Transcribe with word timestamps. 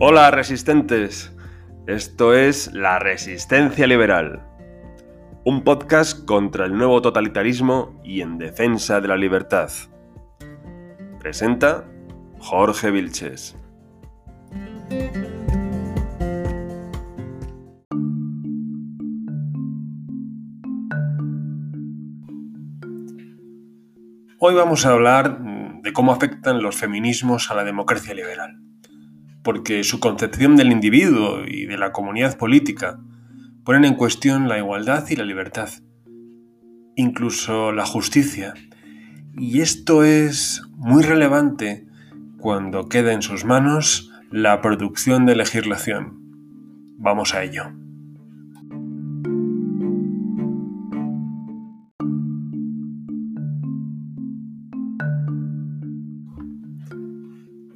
Hola 0.00 0.30
resistentes, 0.30 1.34
esto 1.88 2.32
es 2.32 2.72
La 2.72 3.00
Resistencia 3.00 3.84
Liberal, 3.84 4.46
un 5.44 5.64
podcast 5.64 6.24
contra 6.24 6.66
el 6.66 6.78
nuevo 6.78 7.02
totalitarismo 7.02 8.00
y 8.04 8.20
en 8.20 8.38
defensa 8.38 9.00
de 9.00 9.08
la 9.08 9.16
libertad. 9.16 9.72
Presenta 11.18 11.84
Jorge 12.38 12.92
Vilches. 12.92 13.56
Hoy 24.38 24.54
vamos 24.54 24.86
a 24.86 24.92
hablar 24.92 25.40
de 25.82 25.92
cómo 25.92 26.12
afectan 26.12 26.62
los 26.62 26.76
feminismos 26.76 27.50
a 27.50 27.56
la 27.56 27.64
democracia 27.64 28.14
liberal 28.14 28.67
porque 29.42 29.84
su 29.84 30.00
concepción 30.00 30.56
del 30.56 30.72
individuo 30.72 31.44
y 31.46 31.66
de 31.66 31.78
la 31.78 31.92
comunidad 31.92 32.36
política 32.36 33.00
ponen 33.64 33.84
en 33.84 33.94
cuestión 33.94 34.48
la 34.48 34.58
igualdad 34.58 35.04
y 35.08 35.16
la 35.16 35.24
libertad, 35.24 35.68
incluso 36.96 37.72
la 37.72 37.86
justicia. 37.86 38.54
Y 39.36 39.60
esto 39.60 40.04
es 40.04 40.62
muy 40.76 41.02
relevante 41.02 41.86
cuando 42.38 42.88
queda 42.88 43.12
en 43.12 43.22
sus 43.22 43.44
manos 43.44 44.10
la 44.30 44.60
producción 44.60 45.26
de 45.26 45.36
legislación. 45.36 46.18
Vamos 46.98 47.34
a 47.34 47.44
ello. 47.44 47.64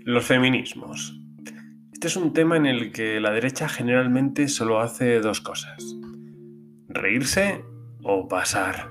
Los 0.04 0.26
feminismos. 0.26 1.21
Este 2.02 2.18
es 2.18 2.24
un 2.24 2.32
tema 2.32 2.56
en 2.56 2.66
el 2.66 2.90
que 2.90 3.20
la 3.20 3.30
derecha 3.30 3.68
generalmente 3.68 4.48
solo 4.48 4.80
hace 4.80 5.20
dos 5.20 5.40
cosas. 5.40 5.96
Reírse 6.88 7.64
o 8.02 8.26
pasar. 8.26 8.88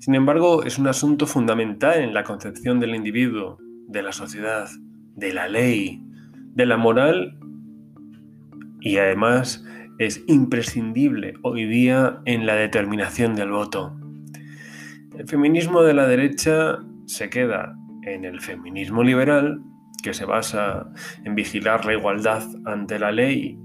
Sin 0.00 0.16
embargo, 0.16 0.64
es 0.64 0.80
un 0.80 0.88
asunto 0.88 1.28
fundamental 1.28 2.00
en 2.00 2.12
la 2.12 2.24
concepción 2.24 2.80
del 2.80 2.96
individuo, 2.96 3.58
de 3.86 4.02
la 4.02 4.10
sociedad, 4.10 4.68
de 5.14 5.32
la 5.32 5.46
ley, 5.46 6.02
de 6.56 6.66
la 6.66 6.76
moral 6.76 7.38
y 8.80 8.96
además 8.96 9.64
es 10.00 10.24
imprescindible 10.26 11.34
hoy 11.42 11.64
día 11.64 12.22
en 12.24 12.44
la 12.44 12.56
determinación 12.56 13.36
del 13.36 13.52
voto. 13.52 13.96
El 15.16 15.28
feminismo 15.28 15.82
de 15.82 15.94
la 15.94 16.08
derecha 16.08 16.80
se 17.06 17.30
queda 17.30 17.72
en 18.02 18.24
el 18.24 18.40
feminismo 18.40 19.04
liberal 19.04 19.62
que 20.02 20.14
se 20.14 20.24
basa 20.24 20.90
en 21.24 21.34
vigilar 21.34 21.84
la 21.84 21.94
igualdad 21.94 22.42
ante 22.64 22.98
la 22.98 23.12
ley 23.12 23.58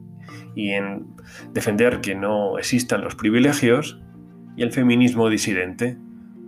y 0.55 0.71
en 0.71 1.07
defender 1.53 2.01
que 2.01 2.15
no 2.15 2.57
existan 2.57 3.03
los 3.03 3.15
privilegios, 3.15 4.01
y 4.55 4.63
el 4.63 4.71
feminismo 4.71 5.29
disidente, 5.29 5.97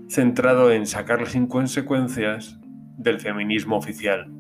centrado 0.08 0.72
en 0.72 0.88
sacar 0.88 1.20
las 1.20 1.36
inconsecuencias 1.36 2.58
del 2.98 3.20
feminismo 3.20 3.76
oficial. 3.76 4.32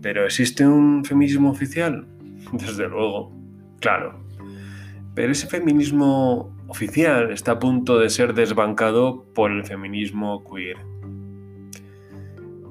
¿Pero 0.00 0.24
existe 0.24 0.66
un 0.66 1.04
feminismo 1.04 1.50
oficial? 1.50 2.06
Desde 2.52 2.88
luego, 2.88 3.32
claro. 3.80 4.24
Pero 5.14 5.32
ese 5.32 5.46
feminismo 5.46 6.56
oficial 6.68 7.32
está 7.32 7.52
a 7.52 7.58
punto 7.58 7.98
de 7.98 8.10
ser 8.10 8.34
desbancado 8.34 9.26
por 9.34 9.50
el 9.50 9.64
feminismo 9.64 10.42
queer 10.44 10.76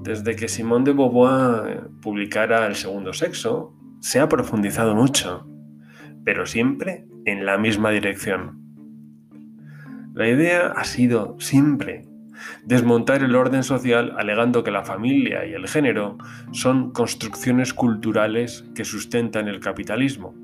desde 0.05 0.35
que 0.35 0.47
Simone 0.47 0.85
de 0.85 0.93
Beauvoir 0.93 1.89
publicara 2.01 2.67
El 2.67 2.75
segundo 2.75 3.11
sexo, 3.11 3.73
se 4.01 4.19
ha 4.19 4.29
profundizado 4.29 4.93
mucho, 4.93 5.47
pero 6.23 6.45
siempre 6.45 7.07
en 7.25 7.45
la 7.45 7.57
misma 7.57 7.89
dirección. 7.89 8.61
La 10.13 10.29
idea 10.29 10.67
ha 10.67 10.83
sido 10.83 11.35
siempre 11.39 12.03
desmontar 12.63 13.23
el 13.23 13.35
orden 13.35 13.63
social 13.63 14.13
alegando 14.17 14.63
que 14.63 14.69
la 14.69 14.83
familia 14.83 15.45
y 15.45 15.53
el 15.53 15.67
género 15.67 16.17
son 16.51 16.91
construcciones 16.91 17.73
culturales 17.73 18.63
que 18.75 18.85
sustentan 18.85 19.47
el 19.47 19.59
capitalismo. 19.59 20.35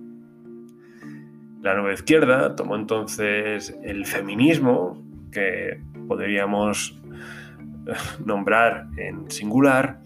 La 1.62 1.76
nueva 1.76 1.94
izquierda 1.94 2.56
tomó 2.56 2.76
entonces 2.76 3.78
el 3.84 4.08
feminismo, 4.08 5.06
que 5.32 5.80
podríamos 6.08 7.01
nombrar 8.26 8.88
en 8.98 9.30
singular, 9.30 10.02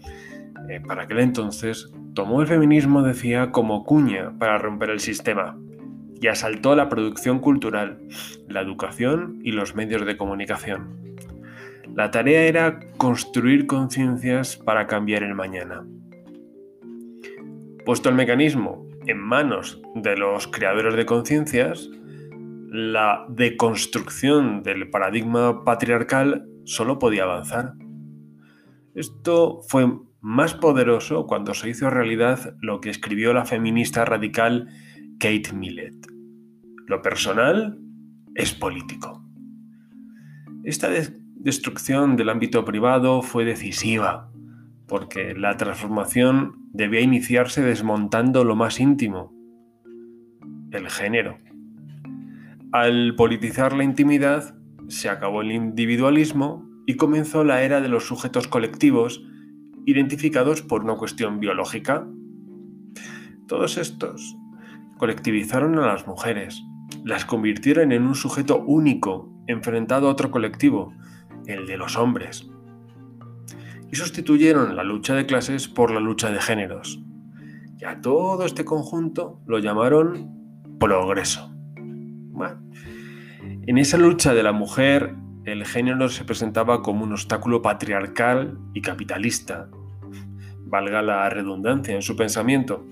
eh, 0.68 0.80
para 0.86 1.02
aquel 1.02 1.20
entonces 1.20 1.92
tomó 2.14 2.40
el 2.40 2.46
feminismo, 2.46 3.02
decía, 3.02 3.52
como 3.52 3.84
cuña 3.84 4.32
para 4.38 4.58
romper 4.58 4.90
el 4.90 5.00
sistema 5.00 5.56
y 6.20 6.28
asaltó 6.28 6.74
la 6.74 6.88
producción 6.88 7.40
cultural, 7.40 7.98
la 8.48 8.62
educación 8.62 9.38
y 9.42 9.52
los 9.52 9.74
medios 9.74 10.06
de 10.06 10.16
comunicación. 10.16 10.96
La 11.94 12.10
tarea 12.10 12.42
era 12.42 12.80
construir 12.96 13.66
conciencias 13.66 14.56
para 14.56 14.86
cambiar 14.86 15.22
el 15.22 15.34
mañana. 15.34 15.86
Puesto 17.84 18.08
el 18.08 18.14
mecanismo 18.14 18.86
en 19.06 19.18
manos 19.18 19.80
de 19.94 20.16
los 20.16 20.48
creadores 20.48 20.96
de 20.96 21.06
conciencias, 21.06 21.88
la 22.68 23.26
deconstrucción 23.28 24.62
del 24.62 24.90
paradigma 24.90 25.64
patriarcal 25.64 26.48
solo 26.64 26.98
podía 26.98 27.24
avanzar. 27.24 27.74
Esto 28.94 29.60
fue 29.68 29.86
más 30.20 30.54
poderoso 30.54 31.26
cuando 31.26 31.54
se 31.54 31.70
hizo 31.70 31.90
realidad 31.90 32.56
lo 32.60 32.80
que 32.80 32.90
escribió 32.90 33.32
la 33.32 33.44
feminista 33.44 34.04
radical 34.04 34.68
Kate 35.18 35.52
Millett. 35.54 35.94
Lo 36.86 37.02
personal 37.02 37.78
es 38.34 38.52
político. 38.52 39.22
Esta 40.64 40.88
destrucción 41.36 42.16
del 42.16 42.28
ámbito 42.28 42.64
privado 42.64 43.22
fue 43.22 43.44
decisiva, 43.44 44.32
porque 44.88 45.34
la 45.34 45.56
transformación 45.56 46.56
debía 46.72 47.00
iniciarse 47.00 47.62
desmontando 47.62 48.44
lo 48.44 48.56
más 48.56 48.80
íntimo, 48.80 49.32
el 50.72 50.88
género. 50.90 51.38
Al 52.78 53.14
politizar 53.16 53.74
la 53.74 53.84
intimidad, 53.84 54.54
se 54.88 55.08
acabó 55.08 55.40
el 55.40 55.50
individualismo 55.50 56.68
y 56.84 56.96
comenzó 56.96 57.42
la 57.42 57.62
era 57.62 57.80
de 57.80 57.88
los 57.88 58.04
sujetos 58.04 58.48
colectivos 58.48 59.24
identificados 59.86 60.60
por 60.60 60.84
una 60.84 60.96
cuestión 60.96 61.40
biológica. 61.40 62.06
Todos 63.48 63.78
estos 63.78 64.36
colectivizaron 64.98 65.78
a 65.78 65.86
las 65.86 66.06
mujeres, 66.06 66.62
las 67.02 67.24
convirtieron 67.24 67.92
en 67.92 68.02
un 68.02 68.14
sujeto 68.14 68.62
único 68.66 69.32
enfrentado 69.46 70.08
a 70.08 70.10
otro 70.10 70.30
colectivo, 70.30 70.92
el 71.46 71.66
de 71.66 71.78
los 71.78 71.96
hombres, 71.96 72.46
y 73.90 73.96
sustituyeron 73.96 74.76
la 74.76 74.84
lucha 74.84 75.14
de 75.14 75.24
clases 75.24 75.66
por 75.66 75.90
la 75.90 76.00
lucha 76.00 76.30
de 76.30 76.42
géneros. 76.42 77.02
Y 77.78 77.86
a 77.86 78.02
todo 78.02 78.44
este 78.44 78.66
conjunto 78.66 79.40
lo 79.46 79.60
llamaron 79.60 80.30
progreso. 80.78 81.55
En 83.66 83.78
esa 83.78 83.98
lucha 83.98 84.34
de 84.34 84.42
la 84.42 84.52
mujer, 84.52 85.14
el 85.44 85.64
género 85.64 86.08
se 86.08 86.24
presentaba 86.24 86.82
como 86.82 87.04
un 87.04 87.12
obstáculo 87.12 87.62
patriarcal 87.62 88.58
y 88.74 88.80
capitalista. 88.80 89.68
Valga 90.64 91.02
la 91.02 91.28
redundancia 91.30 91.94
en 91.94 92.02
su 92.02 92.16
pensamiento. 92.16 92.84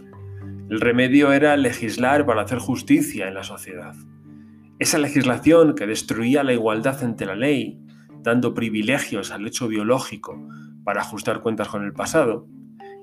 El 0.70 0.80
remedio 0.80 1.32
era 1.32 1.56
legislar 1.56 2.24
para 2.26 2.42
hacer 2.42 2.58
justicia 2.58 3.28
en 3.28 3.34
la 3.34 3.42
sociedad. 3.42 3.94
Esa 4.78 4.98
legislación 4.98 5.74
que 5.74 5.86
destruía 5.86 6.44
la 6.44 6.52
igualdad 6.52 7.02
ante 7.02 7.26
la 7.26 7.34
ley, 7.34 7.80
dando 8.22 8.54
privilegios 8.54 9.30
al 9.30 9.46
hecho 9.46 9.68
biológico 9.68 10.48
para 10.84 11.02
ajustar 11.02 11.40
cuentas 11.40 11.68
con 11.68 11.84
el 11.84 11.92
pasado, 11.92 12.46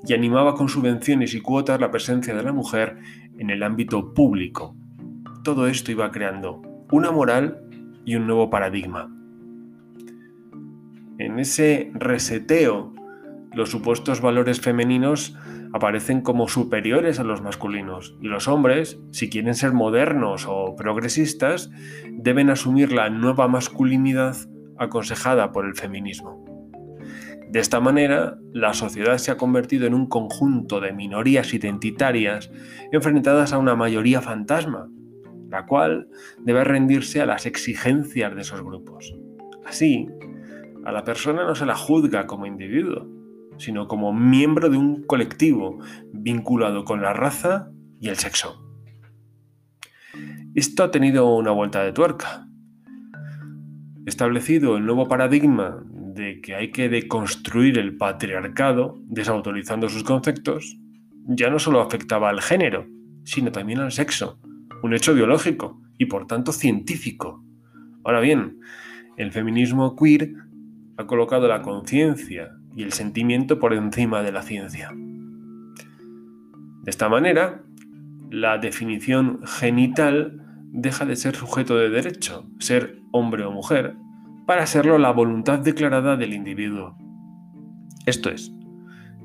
y 0.08 0.14
animaba 0.14 0.56
con 0.56 0.70
subvenciones 0.70 1.34
y 1.34 1.42
cuotas 1.42 1.80
la 1.80 1.92
presencia 1.92 2.34
de 2.34 2.44
la 2.44 2.52
mujer 2.52 2.98
en 3.38 3.50
el 3.50 3.64
ámbito 3.64 4.14
público. 4.14 4.76
Todo 5.44 5.66
esto 5.66 5.92
iba 5.92 6.12
creando 6.12 6.62
una 6.92 7.10
moral 7.10 7.64
y 8.06 8.16
un 8.16 8.28
nuevo 8.28 8.52
paradigma. 8.52 9.10
En 11.18 11.40
ese 11.40 11.92
reseteo, 11.96 12.94
los 13.54 13.72
supuestos 13.72 14.22
valores 14.22 14.62
femeninos 14.62 15.36
aparecen 15.74 16.22
como 16.22 16.48
superiores 16.48 17.20
a 17.20 17.24
los 17.24 17.42
masculinos 17.42 18.16
y 18.22 18.28
los 18.28 18.48
hombres, 18.48 19.00
si 19.12 19.32
quieren 19.32 19.56
ser 19.56 19.74
modernos 19.74 20.46
o 20.48 20.76
progresistas, 20.76 21.72
deben 22.12 22.52
asumir 22.52 22.92
la 22.92 23.10
nueva 23.10 23.48
masculinidad 23.48 24.36
aconsejada 24.78 25.52
por 25.52 25.66
el 25.66 25.74
feminismo. 25.74 26.46
De 27.50 27.60
esta 27.60 27.80
manera, 27.80 28.38
la 28.54 28.76
sociedad 28.76 29.18
se 29.18 29.32
ha 29.32 29.38
convertido 29.38 29.88
en 29.88 29.96
un 29.96 30.08
conjunto 30.08 30.80
de 30.80 30.94
minorías 30.94 31.54
identitarias 31.54 32.52
enfrentadas 32.92 33.54
a 33.54 33.58
una 33.58 33.76
mayoría 33.76 34.22
fantasma, 34.22 34.88
la 35.52 35.66
cual 35.66 36.08
debe 36.40 36.64
rendirse 36.64 37.22
a 37.22 37.26
las 37.26 37.46
exigencias 37.46 38.34
de 38.34 38.42
esos 38.42 38.64
grupos. 38.64 39.14
Así, 39.66 40.08
a 40.86 40.92
la 40.92 41.04
persona 41.04 41.46
no 41.46 41.54
se 41.54 41.66
la 41.66 41.76
juzga 41.76 42.26
como 42.26 42.46
individuo, 42.46 43.08
sino 43.58 43.88
como 43.88 44.14
miembro 44.14 44.70
de 44.70 44.78
un 44.78 45.04
colectivo 45.04 45.80
vinculado 46.14 46.86
con 46.86 47.02
la 47.02 47.14
raza 47.14 47.70
y 48.00 48.08
el 48.08 48.16
sexo. 48.16 48.66
Esto 50.56 50.84
ha 50.84 50.92
tenido 50.92 51.36
una 51.36 51.52
vuelta 51.52 51.84
de 51.84 51.94
tuerca. 51.94 52.48
Establecido 54.06 54.78
el 54.78 54.86
nuevo 54.86 55.08
paradigma 55.08 55.84
de 55.86 56.42
que 56.42 56.56
hay 56.56 56.72
que 56.72 56.90
deconstruir 56.90 57.78
el 57.78 57.98
patriarcado, 57.98 59.00
desautorizando 59.04 59.90
sus 59.90 60.04
conceptos, 60.04 60.78
ya 61.28 61.50
no 61.50 61.60
solo 61.60 61.82
afectaba 61.82 62.30
al 62.30 62.42
género, 62.42 62.88
sino 63.24 63.52
también 63.52 63.80
al 63.80 63.92
sexo, 63.92 64.40
un 64.84 64.94
hecho 64.94 65.14
biológico 65.14 65.82
y 65.98 66.06
por 66.06 66.28
tanto 66.28 66.52
científico. 66.52 67.44
Ahora 68.04 68.20
bien, 68.20 68.60
el 69.18 69.32
feminismo 69.32 69.96
queer 69.96 70.34
ha 70.98 71.06
colocado 71.06 71.48
la 71.48 71.62
conciencia 71.62 72.52
y 72.76 72.84
el 72.84 72.94
sentimiento 72.94 73.60
por 73.60 73.74
encima 73.74 74.22
de 74.22 74.32
la 74.32 74.42
ciencia. 74.42 74.92
De 74.94 76.90
esta 76.90 77.10
manera, 77.10 77.64
la 78.30 78.58
definición 78.58 79.42
genital 79.46 80.42
deja 80.72 81.06
de 81.06 81.16
ser 81.16 81.36
sujeto 81.36 81.78
de 81.78 81.90
derecho, 81.90 82.50
ser 82.60 83.00
hombre 83.12 83.44
o 83.44 83.52
mujer, 83.52 83.96
para 84.48 84.66
serlo 84.66 84.98
la 84.98 85.12
voluntad 85.12 85.60
declarada 85.60 86.16
del 86.16 86.34
individuo. 86.34 86.98
Esto 88.06 88.30
es, 88.30 88.52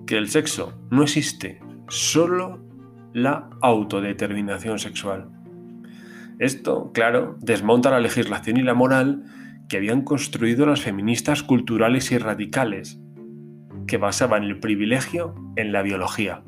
que 0.06 0.18
el 0.18 0.28
sexo 0.28 0.78
no 0.90 1.02
existe, 1.02 1.60
solo 1.88 2.64
la 3.12 3.48
autodeterminación 3.62 4.78
sexual. 4.78 5.30
Esto, 6.38 6.92
claro, 6.92 7.36
desmonta 7.40 7.90
la 7.90 8.00
legislación 8.00 8.58
y 8.58 8.62
la 8.62 8.74
moral 8.74 9.24
que 9.68 9.78
habían 9.78 10.02
construido 10.02 10.66
las 10.66 10.82
feministas 10.82 11.42
culturales 11.42 12.12
y 12.12 12.18
radicales, 12.18 13.00
que 13.86 13.96
basaban 13.96 14.44
el 14.44 14.60
privilegio 14.60 15.34
en 15.56 15.72
la 15.72 15.82
biología. 15.82 16.42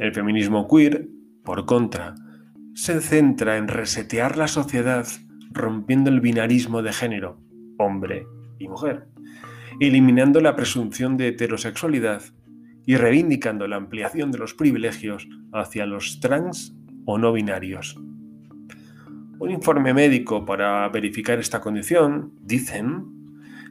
El 0.00 0.12
feminismo 0.14 0.66
queer, 0.66 1.08
por 1.44 1.66
contra, 1.66 2.14
se 2.74 3.00
centra 3.00 3.56
en 3.56 3.68
resetear 3.68 4.36
la 4.36 4.48
sociedad 4.48 5.06
rompiendo 5.52 6.10
el 6.10 6.20
binarismo 6.20 6.82
de 6.82 6.92
género, 6.92 7.38
hombre 7.78 8.26
y 8.58 8.68
mujer, 8.68 9.08
eliminando 9.80 10.40
la 10.40 10.54
presunción 10.54 11.16
de 11.16 11.28
heterosexualidad 11.28 12.22
y 12.86 12.96
reivindicando 12.96 13.66
la 13.66 13.76
ampliación 13.76 14.30
de 14.30 14.38
los 14.38 14.54
privilegios 14.54 15.28
hacia 15.52 15.86
los 15.86 16.20
trans 16.20 16.76
o 17.04 17.18
no 17.18 17.32
binarios. 17.32 17.96
Un 19.38 19.50
informe 19.50 19.94
médico 19.94 20.44
para 20.44 20.88
verificar 20.90 21.38
esta 21.38 21.60
condición, 21.60 22.34
dicen, 22.42 23.06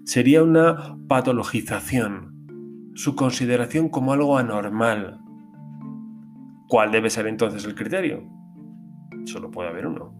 sería 0.03 0.43
una 0.43 0.97
patologización, 1.07 2.91
su 2.95 3.15
consideración 3.15 3.89
como 3.89 4.13
algo 4.13 4.37
anormal, 4.37 5.19
¿Cuál 6.69 6.91
debe 6.91 7.09
ser 7.09 7.25
entonces 7.25 7.65
el 7.65 7.73
criterio? 7.73 8.23
Solo 9.25 9.49
puede 9.49 9.69
haber 9.69 9.87
uno. 9.87 10.13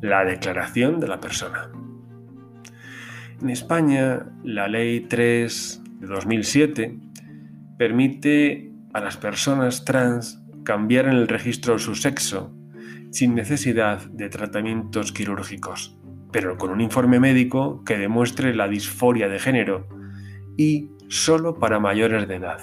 La 0.00 0.24
declaración 0.24 0.98
de 0.98 1.06
la 1.06 1.20
persona. 1.20 1.70
En 3.42 3.48
España, 3.48 4.26
la 4.44 4.68
Ley 4.68 5.00
3 5.00 5.82
de 6.00 6.06
2007 6.06 6.98
permite 7.78 8.70
a 8.92 9.00
las 9.00 9.16
personas 9.16 9.86
trans 9.86 10.42
cambiar 10.62 11.06
en 11.06 11.14
el 11.14 11.26
registro 11.26 11.78
su 11.78 11.94
sexo 11.94 12.54
sin 13.10 13.34
necesidad 13.34 14.04
de 14.10 14.28
tratamientos 14.28 15.12
quirúrgicos, 15.12 15.98
pero 16.30 16.58
con 16.58 16.70
un 16.70 16.82
informe 16.82 17.18
médico 17.18 17.82
que 17.82 17.96
demuestre 17.96 18.54
la 18.54 18.68
disforia 18.68 19.26
de 19.26 19.38
género 19.38 19.88
y 20.58 20.90
solo 21.08 21.58
para 21.58 21.80
mayores 21.80 22.28
de 22.28 22.36
edad. 22.36 22.60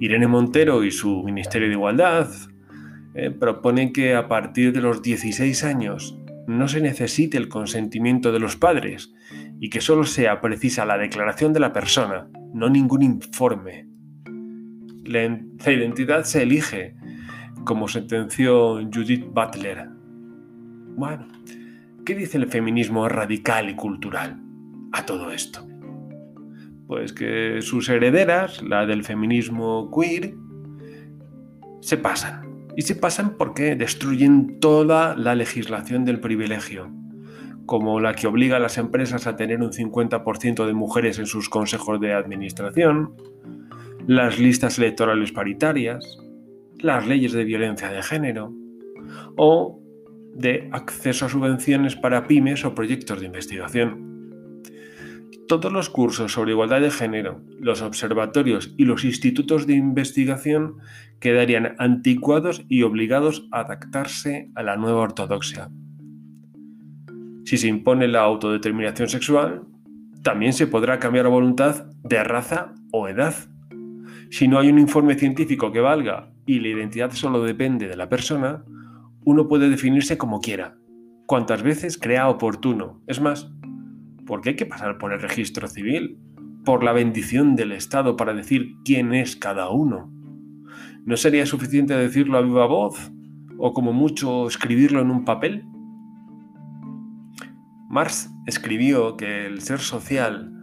Irene 0.00 0.26
Montero 0.26 0.84
y 0.84 0.90
su 0.90 1.22
Ministerio 1.22 1.68
de 1.68 1.74
Igualdad 1.74 2.30
eh, 3.14 3.30
proponen 3.30 3.92
que 3.92 4.14
a 4.14 4.26
partir 4.26 4.72
de 4.72 4.80
los 4.80 5.02
16 5.02 5.64
años 5.64 6.16
no 6.46 6.68
se 6.68 6.80
necesite 6.80 7.38
el 7.38 7.48
consentimiento 7.48 8.32
de 8.32 8.40
los 8.40 8.56
padres 8.56 9.12
y 9.60 9.70
que 9.70 9.80
solo 9.80 10.04
sea 10.04 10.40
precisa 10.40 10.84
la 10.84 10.98
declaración 10.98 11.52
de 11.52 11.60
la 11.60 11.72
persona, 11.72 12.28
no 12.52 12.68
ningún 12.68 13.02
informe. 13.02 13.88
La, 15.04 15.24
identidad 15.72 16.24
se 16.24 16.42
elige, 16.42 16.94
como 17.64 17.88
sentenció 17.88 18.80
Judith 18.92 19.26
Butler. 19.32 19.88
Bueno, 20.96 21.28
¿qué 22.04 22.14
dice 22.14 22.38
el 22.38 22.48
feminismo 22.48 23.08
radical 23.08 23.68
y 23.70 23.74
cultural 23.74 24.40
a 24.92 25.04
todo 25.04 25.30
esto? 25.30 25.70
pues 26.90 27.12
que 27.12 27.62
sus 27.62 27.88
herederas, 27.88 28.64
la 28.64 28.84
del 28.84 29.04
feminismo 29.04 29.92
queer, 29.94 30.34
se 31.78 31.96
pasan. 31.96 32.49
Y 32.80 32.82
se 32.82 32.94
pasan 32.94 33.36
porque 33.36 33.76
destruyen 33.76 34.58
toda 34.58 35.14
la 35.14 35.34
legislación 35.34 36.06
del 36.06 36.18
privilegio, 36.18 36.90
como 37.66 38.00
la 38.00 38.14
que 38.14 38.26
obliga 38.26 38.56
a 38.56 38.58
las 38.58 38.78
empresas 38.78 39.26
a 39.26 39.36
tener 39.36 39.60
un 39.60 39.70
50% 39.70 40.64
de 40.64 40.72
mujeres 40.72 41.18
en 41.18 41.26
sus 41.26 41.50
consejos 41.50 42.00
de 42.00 42.14
administración, 42.14 43.16
las 44.06 44.38
listas 44.38 44.78
electorales 44.78 45.30
paritarias, 45.30 46.20
las 46.78 47.06
leyes 47.06 47.32
de 47.32 47.44
violencia 47.44 47.90
de 47.90 48.02
género 48.02 48.54
o 49.36 49.78
de 50.34 50.70
acceso 50.72 51.26
a 51.26 51.28
subvenciones 51.28 51.96
para 51.96 52.26
pymes 52.26 52.64
o 52.64 52.74
proyectos 52.74 53.20
de 53.20 53.26
investigación. 53.26 54.09
Todos 55.50 55.72
los 55.72 55.90
cursos 55.90 56.30
sobre 56.30 56.52
igualdad 56.52 56.80
de 56.80 56.92
género, 56.92 57.40
los 57.58 57.82
observatorios 57.82 58.72
y 58.76 58.84
los 58.84 59.04
institutos 59.04 59.66
de 59.66 59.74
investigación 59.74 60.76
quedarían 61.18 61.74
anticuados 61.78 62.64
y 62.68 62.84
obligados 62.84 63.48
a 63.50 63.62
adaptarse 63.62 64.52
a 64.54 64.62
la 64.62 64.76
nueva 64.76 65.00
ortodoxia. 65.00 65.68
Si 67.44 67.56
se 67.56 67.66
impone 67.66 68.06
la 68.06 68.20
autodeterminación 68.20 69.08
sexual, 69.08 69.62
también 70.22 70.52
se 70.52 70.68
podrá 70.68 71.00
cambiar 71.00 71.24
la 71.24 71.32
voluntad 71.32 71.86
de 72.04 72.22
raza 72.22 72.72
o 72.92 73.08
edad. 73.08 73.34
Si 74.30 74.46
no 74.46 74.60
hay 74.60 74.68
un 74.68 74.78
informe 74.78 75.16
científico 75.16 75.72
que 75.72 75.80
valga 75.80 76.30
y 76.46 76.60
la 76.60 76.68
identidad 76.68 77.10
solo 77.10 77.42
depende 77.42 77.88
de 77.88 77.96
la 77.96 78.08
persona, 78.08 78.62
uno 79.24 79.48
puede 79.48 79.68
definirse 79.68 80.16
como 80.16 80.40
quiera, 80.40 80.76
cuantas 81.26 81.64
veces 81.64 81.98
crea 81.98 82.28
oportuno. 82.28 83.02
Es 83.08 83.20
más, 83.20 83.50
porque 84.30 84.50
hay 84.50 84.54
que 84.54 84.64
pasar 84.64 84.96
por 84.96 85.12
el 85.12 85.20
registro 85.20 85.66
civil, 85.66 86.16
por 86.64 86.84
la 86.84 86.92
bendición 86.92 87.56
del 87.56 87.72
Estado 87.72 88.16
para 88.16 88.32
decir 88.32 88.76
quién 88.84 89.12
es 89.12 89.34
cada 89.34 89.70
uno. 89.70 90.08
¿No 91.04 91.16
sería 91.16 91.46
suficiente 91.46 91.96
decirlo 91.96 92.38
a 92.38 92.40
viva 92.40 92.66
voz 92.66 93.10
o 93.58 93.72
como 93.72 93.92
mucho 93.92 94.46
escribirlo 94.46 95.00
en 95.00 95.10
un 95.10 95.24
papel? 95.24 95.64
Marx 97.88 98.30
escribió 98.46 99.16
que 99.16 99.46
el 99.46 99.62
ser 99.62 99.80
social 99.80 100.54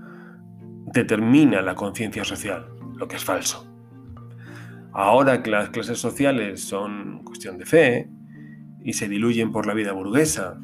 determina 0.93 1.61
la 1.61 1.75
conciencia 1.75 2.23
social, 2.23 2.67
lo 2.95 3.09
que 3.09 3.17
es 3.17 3.25
falso. 3.25 3.69
Ahora 4.93 5.43
que 5.43 5.51
las 5.51 5.71
clases 5.71 5.99
sociales 5.99 6.61
son 6.63 7.21
cuestión 7.25 7.57
de 7.57 7.65
fe 7.65 8.09
y 8.85 8.93
se 8.93 9.09
diluyen 9.09 9.51
por 9.51 9.67
la 9.67 9.73
vida 9.73 9.91
burguesa, 9.91 10.57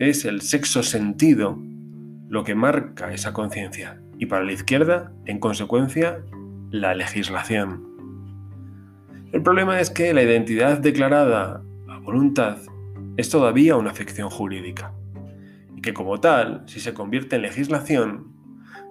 es 0.00 0.24
el 0.24 0.40
sexo 0.40 0.82
sentido 0.82 1.62
lo 2.34 2.42
que 2.42 2.56
marca 2.56 3.12
esa 3.12 3.32
conciencia 3.32 4.00
y 4.18 4.26
para 4.26 4.42
la 4.42 4.50
izquierda, 4.50 5.12
en 5.24 5.38
consecuencia, 5.38 6.24
la 6.68 6.92
legislación. 6.92 7.86
El 9.30 9.40
problema 9.40 9.78
es 9.78 9.88
que 9.88 10.12
la 10.12 10.24
identidad 10.24 10.78
declarada 10.78 11.62
a 11.88 11.98
voluntad 12.00 12.58
es 13.16 13.30
todavía 13.30 13.76
una 13.76 13.94
ficción 13.94 14.30
jurídica 14.30 14.92
y 15.76 15.80
que 15.80 15.94
como 15.94 16.18
tal, 16.18 16.64
si 16.66 16.80
se 16.80 16.92
convierte 16.92 17.36
en 17.36 17.42
legislación, 17.42 18.32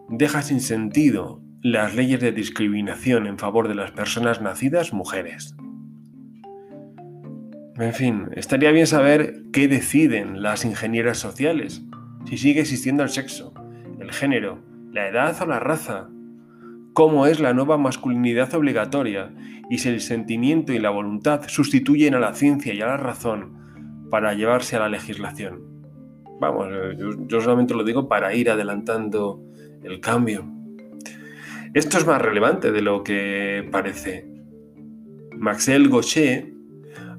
deja 0.07 0.41
sin 0.41 0.61
sentido 0.61 1.41
las 1.61 1.95
leyes 1.95 2.21
de 2.21 2.31
discriminación 2.31 3.27
en 3.27 3.37
favor 3.37 3.67
de 3.67 3.75
las 3.75 3.91
personas 3.91 4.41
nacidas 4.41 4.93
mujeres. 4.93 5.53
En 7.77 7.93
fin, 7.93 8.29
estaría 8.37 8.71
bien 8.71 8.87
saber 8.87 9.43
qué 9.51 9.67
deciden 9.67 10.41
las 10.41 10.63
ingenieras 10.63 11.17
sociales 11.17 11.83
si 12.25 12.37
sigue 12.37 12.61
existiendo 12.61 13.03
el 13.03 13.09
sexo, 13.09 13.53
el 13.99 14.11
género, 14.11 14.59
la 14.91 15.07
edad 15.07 15.41
o 15.41 15.45
la 15.45 15.59
raza, 15.59 16.09
cómo 16.93 17.25
es 17.25 17.39
la 17.39 17.53
nueva 17.53 17.77
masculinidad 17.77 18.53
obligatoria 18.53 19.33
y 19.69 19.79
si 19.79 19.89
el 19.89 20.01
sentimiento 20.01 20.73
y 20.73 20.79
la 20.79 20.91
voluntad 20.91 21.41
sustituyen 21.47 22.15
a 22.15 22.19
la 22.19 22.33
ciencia 22.33 22.73
y 22.73 22.81
a 22.81 22.87
la 22.87 22.97
razón 22.97 24.07
para 24.09 24.33
llevarse 24.33 24.75
a 24.75 24.79
la 24.79 24.89
legislación. 24.89 25.61
Vamos, 26.39 26.67
yo, 27.27 27.41
solamente 27.41 27.73
lo 27.73 27.83
digo 27.83 28.07
para 28.07 28.33
ir 28.35 28.49
adelantando 28.49 29.41
el 29.83 29.99
cambio. 29.99 30.45
Esto 31.73 31.97
es 31.97 32.05
más 32.05 32.21
relevante 32.21 32.71
de 32.71 32.81
lo 32.81 33.03
que 33.03 33.67
parece. 33.71 34.27
Maxel 35.35 35.89
Gaucher 35.89 36.53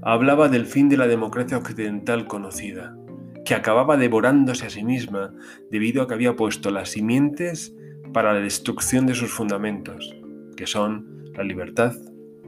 hablaba 0.02 0.48
del 0.48 0.66
fin 0.66 0.88
de 0.88 0.96
la 0.96 1.08
democracia 1.08 1.56
occidental 1.56 2.26
conocida, 2.26 2.96
que 3.44 3.54
acababa 3.54 3.96
devorándose 3.96 4.66
a 4.66 4.70
sí 4.70 4.82
misma 4.84 5.34
debido 5.70 6.02
a 6.02 6.08
que 6.08 6.14
había 6.14 6.36
puesto 6.36 6.70
las 6.70 6.90
simientes 6.90 7.74
para 8.12 8.32
la 8.32 8.40
destrucción 8.40 9.06
de 9.06 9.14
sus 9.14 9.30
fundamentos, 9.30 10.14
que 10.56 10.66
son 10.66 11.24
la 11.34 11.44
libertad, 11.44 11.94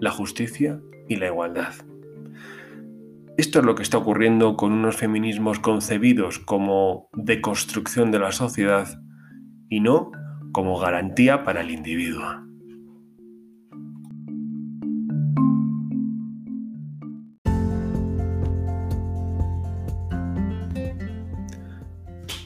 la 0.00 0.10
justicia 0.10 0.80
y 1.08 1.16
la 1.16 1.26
igualdad. 1.26 1.74
Esto 3.36 3.58
es 3.58 3.66
lo 3.66 3.74
que 3.74 3.82
está 3.82 3.98
ocurriendo 3.98 4.56
con 4.56 4.72
unos 4.72 4.96
feminismos 4.96 5.58
concebidos 5.58 6.38
como 6.38 7.10
deconstrucción 7.12 8.10
de 8.10 8.18
la 8.18 8.32
sociedad 8.32 8.88
y 9.68 9.80
no 9.80 10.10
como 10.52 10.78
garantía 10.78 11.44
para 11.44 11.60
el 11.60 11.70
individuo. 11.70 12.45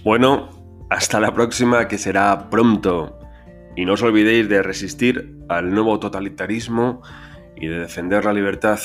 Bueno, 0.02 0.48
hasta 0.88 1.20
la 1.20 1.34
próxima 1.34 1.86
que 1.86 1.98
será 1.98 2.48
pronto. 2.48 3.18
Y 3.76 3.84
no 3.84 3.92
os 3.94 4.02
olvidéis 4.02 4.48
de 4.48 4.62
resistir 4.62 5.36
al 5.48 5.70
nuevo 5.72 6.00
totalitarismo 6.00 7.02
y 7.54 7.66
de 7.66 7.80
defender 7.80 8.24
la 8.24 8.32
libertad 8.32 8.78